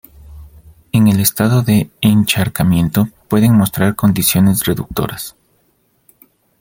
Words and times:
En 0.93 1.07
el 1.09 1.19
estado 1.19 1.61
de 1.61 1.91
encharcamiento 2.01 3.09
pueden 3.27 3.53
mostrar 3.55 3.95
condiciones 3.95 4.65
reductoras. 4.65 5.35